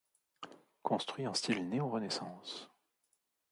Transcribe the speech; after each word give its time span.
Construit 0.81 1.27
en 1.27 1.35
style 1.35 1.69
néo-renaissance. 1.69 2.71